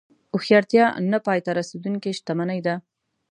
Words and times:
هوښیارتیا 0.33 0.85
نه 1.11 1.17
پای 1.25 1.39
ته 1.45 1.51
رسېدونکې 1.59 2.15
شتمني 2.19 2.59
ده. 2.65 2.75